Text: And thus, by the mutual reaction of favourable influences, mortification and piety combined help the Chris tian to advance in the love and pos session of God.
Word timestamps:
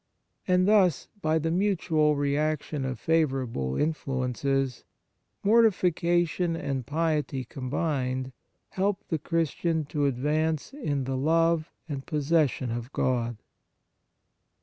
And 0.47 0.67
thus, 0.67 1.09
by 1.21 1.37
the 1.37 1.51
mutual 1.51 2.15
reaction 2.15 2.85
of 2.85 2.99
favourable 2.99 3.75
influences, 3.75 4.83
mortification 5.43 6.55
and 6.55 6.87
piety 6.87 7.43
combined 7.43 8.31
help 8.69 9.03
the 9.09 9.19
Chris 9.19 9.51
tian 9.53 9.85
to 9.89 10.07
advance 10.07 10.73
in 10.73 11.03
the 11.03 11.15
love 11.17 11.69
and 11.87 12.03
pos 12.03 12.25
session 12.25 12.71
of 12.71 12.91
God. 12.91 13.37